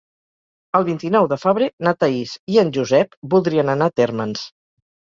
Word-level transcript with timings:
El 0.79 0.87
vint-i-nou 0.87 1.27
de 1.33 1.39
febrer 1.43 1.69
na 1.89 1.95
Thaís 2.05 2.35
i 2.55 2.59
en 2.65 2.75
Josep 2.81 3.17
voldrien 3.37 3.73
anar 3.79 3.93
a 3.95 3.99
Térmens. 4.03 4.53